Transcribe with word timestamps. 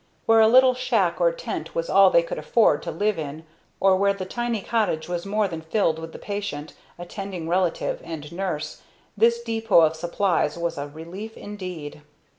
Where 0.25 0.39
a 0.39 0.47
little 0.47 0.73
shack 0.73 1.21
or 1.21 1.31
tent 1.31 1.75
was 1.75 1.87
all 1.87 2.09
they 2.09 2.23
could 2.23 2.39
afford 2.39 2.81
to 2.81 2.91
live 2.91 3.19
in, 3.19 3.45
or 3.79 3.95
where 3.95 4.15
the 4.15 4.25
tiny 4.25 4.59
cottage 4.63 5.07
was 5.07 5.27
more 5.27 5.47
than 5.47 5.61
filled 5.61 5.99
with 5.99 6.11
the 6.11 6.17
patient, 6.17 6.73
attending 6.97 7.47
relative, 7.47 8.01
and 8.03 8.31
nurse, 8.31 8.81
this 9.15 9.43
depot 9.43 9.81
of 9.81 9.95
supplies 9.95 10.57
was 10.57 10.79
a 10.79 10.87
relief 10.87 11.37
indeed. 11.37 12.01